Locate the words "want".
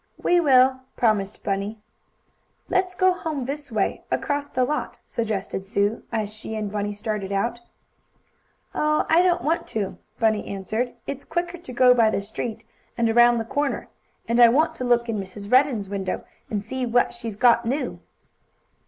9.43-9.67, 14.49-14.73